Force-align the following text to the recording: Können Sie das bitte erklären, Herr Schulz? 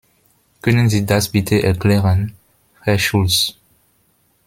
Können 0.63 0.89
Sie 0.89 1.05
das 1.05 1.29
bitte 1.29 1.61
erklären, 1.61 2.33
Herr 2.81 2.97
Schulz? 2.97 3.53